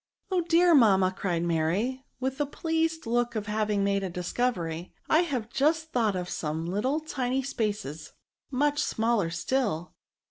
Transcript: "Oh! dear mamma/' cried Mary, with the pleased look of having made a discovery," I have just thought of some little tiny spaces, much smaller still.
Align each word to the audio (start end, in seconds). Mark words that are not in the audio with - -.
"Oh! 0.31 0.41
dear 0.41 0.73
mamma/' 0.73 1.15
cried 1.15 1.43
Mary, 1.43 2.03
with 2.19 2.39
the 2.39 2.47
pleased 2.47 3.05
look 3.05 3.35
of 3.35 3.45
having 3.45 3.83
made 3.83 4.03
a 4.03 4.09
discovery," 4.09 4.95
I 5.07 5.19
have 5.19 5.51
just 5.51 5.91
thought 5.91 6.15
of 6.15 6.27
some 6.27 6.65
little 6.65 6.99
tiny 7.01 7.43
spaces, 7.43 8.11
much 8.49 8.79
smaller 8.81 9.29
still. 9.29 9.93